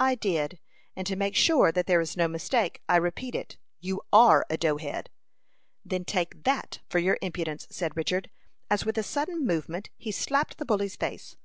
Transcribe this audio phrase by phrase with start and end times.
[0.00, 0.58] "I did;
[0.96, 4.56] and to make sure that there is no mistake, I repeat it You are a
[4.56, 5.10] dough head."
[5.84, 8.28] "Then take that for your impudence!" said Richard,
[8.68, 11.36] as with a sudden movement he slapped the bully's face.